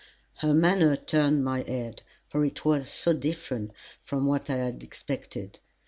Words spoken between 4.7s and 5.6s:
expected.